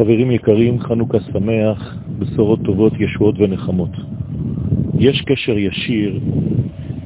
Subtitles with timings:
[0.00, 3.90] חברים יקרים, חנוכה שמח, בשורות טובות, ישועות ונחמות.
[4.98, 6.20] יש קשר ישיר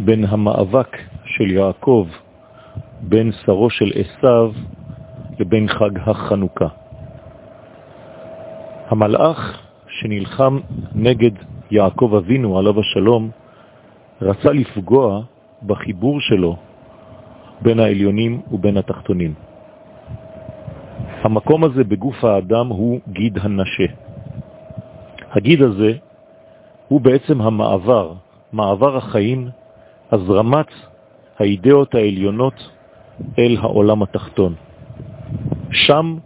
[0.04, 2.06] בין המאבק של יעקב,
[3.00, 4.52] בין שרו של עשיו,
[5.38, 6.68] לבין חג החנוכה.
[8.88, 10.58] המלאך שנלחם
[10.94, 11.34] נגד
[11.70, 13.30] יעקב אבינו, עליו השלום,
[14.22, 15.22] רצה לפגוע
[15.66, 16.56] בחיבור שלו
[17.62, 19.34] בין העליונים ובין התחתונים.
[21.24, 23.86] המקום הזה בגוף האדם הוא גיד הנשה.
[25.30, 25.92] הגיד הזה
[26.88, 28.12] הוא בעצם המעבר,
[28.52, 29.48] מעבר החיים,
[30.12, 30.66] הזרמת
[31.38, 32.70] האידאות העליונות
[33.38, 34.54] אל העולם התחתון.
[35.70, 36.16] שם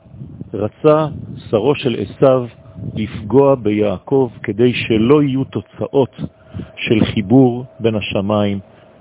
[0.55, 1.06] רצה
[1.51, 2.47] שרו של עשיו
[2.95, 6.17] לפגוע ביעקב כדי שלא יהיו תוצאות
[6.77, 8.59] של חיבור בין השמיים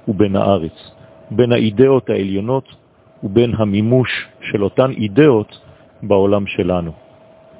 [0.07, 0.91] ובין הארץ,
[1.31, 2.75] בין האידאות העליונות
[3.23, 5.66] ובין המימוש של אותן אידאות
[6.03, 6.91] בעולם שלנו.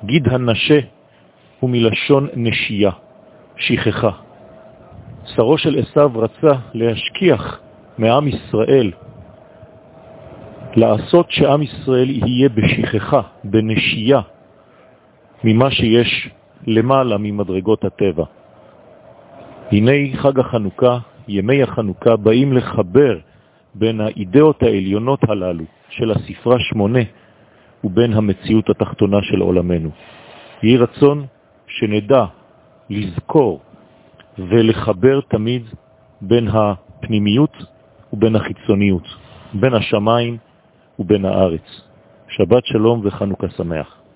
[0.06, 0.80] גיד הנשה
[1.60, 2.92] הוא מלשון נשייה,
[3.58, 4.12] שכחה.
[5.36, 7.60] שרו של עשיו רצה להשכיח
[7.98, 8.92] מעם ישראל,
[10.76, 14.22] לעשות שעם ישראל יהיה בשכחה, בנשייה,
[15.44, 16.30] ממה שיש
[16.68, 18.24] למעלה ממדרגות הטבע.
[19.72, 20.98] הנה חג החנוכה,
[21.28, 23.18] ימי החנוכה, באים לחבר
[23.76, 27.00] בין האידאות העליונות הללו של הספרה שמונה
[27.84, 29.90] ובין המציאות התחתונה של עולמנו.
[30.64, 31.26] יהי רצון
[31.68, 32.26] שנדע
[32.90, 33.62] לזכור
[34.38, 35.64] ולחבר תמיד
[36.22, 37.58] בין הפנימיות
[38.14, 39.04] ובין החיצוניות,
[39.54, 40.38] בין השמיים
[41.00, 41.82] ובין הארץ.
[42.30, 44.07] שבת שלום וחנוכה שמח.